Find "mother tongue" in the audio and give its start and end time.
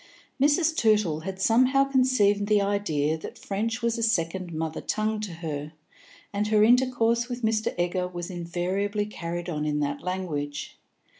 4.51-5.19